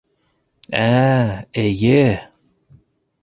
Ә, 0.83 0.85
эйе! 1.65 1.99